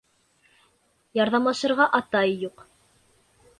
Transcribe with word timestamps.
Ярҙамлашырға 1.19 1.89
атай 2.01 2.35
юҡ 2.47 2.67